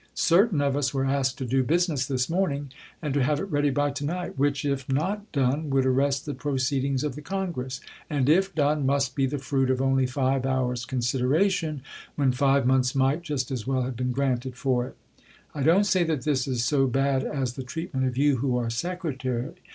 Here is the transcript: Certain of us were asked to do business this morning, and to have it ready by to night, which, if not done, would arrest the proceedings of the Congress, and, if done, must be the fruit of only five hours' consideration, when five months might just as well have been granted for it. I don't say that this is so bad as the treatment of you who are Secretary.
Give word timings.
Certain 0.15 0.61
of 0.61 0.75
us 0.75 0.95
were 0.95 1.05
asked 1.05 1.37
to 1.37 1.45
do 1.45 1.63
business 1.63 2.07
this 2.07 2.27
morning, 2.27 2.71
and 3.03 3.13
to 3.13 3.21
have 3.21 3.39
it 3.39 3.51
ready 3.51 3.69
by 3.69 3.91
to 3.91 4.03
night, 4.03 4.35
which, 4.35 4.65
if 4.65 4.89
not 4.89 5.31
done, 5.31 5.69
would 5.69 5.85
arrest 5.85 6.25
the 6.25 6.33
proceedings 6.33 7.03
of 7.03 7.13
the 7.13 7.21
Congress, 7.21 7.79
and, 8.09 8.27
if 8.27 8.55
done, 8.55 8.83
must 8.83 9.13
be 9.13 9.27
the 9.27 9.37
fruit 9.37 9.69
of 9.69 9.79
only 9.79 10.07
five 10.07 10.43
hours' 10.43 10.85
consideration, 10.85 11.83
when 12.15 12.31
five 12.31 12.65
months 12.65 12.95
might 12.95 13.21
just 13.21 13.51
as 13.51 13.67
well 13.67 13.83
have 13.83 13.95
been 13.95 14.11
granted 14.11 14.55
for 14.55 14.87
it. 14.87 14.95
I 15.53 15.61
don't 15.61 15.83
say 15.85 16.03
that 16.05 16.23
this 16.23 16.47
is 16.47 16.65
so 16.65 16.87
bad 16.87 17.23
as 17.23 17.53
the 17.53 17.61
treatment 17.61 18.07
of 18.07 18.17
you 18.17 18.37
who 18.37 18.57
are 18.57 18.71
Secretary. 18.71 19.53